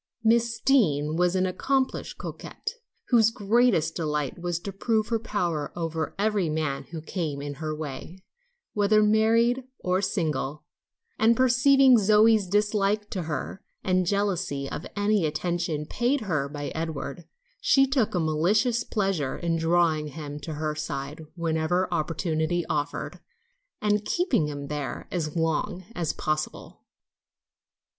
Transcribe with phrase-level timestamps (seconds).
[0.23, 2.71] Miss Deane was an accomplished coquette,
[3.09, 7.75] whose greatest delight was to prove her power over every man who came in her
[7.75, 8.17] way,
[8.73, 10.63] whether married or single,
[11.19, 17.25] and perceiving Zoe's dislike to her, and jealousy of any attention paid her by Edward,
[17.59, 23.19] she took a malicious pleasure in drawing him to her side whenever opportunity offered,
[23.79, 26.81] and keeping him there as long as possible.